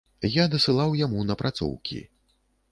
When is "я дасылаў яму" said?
0.35-1.27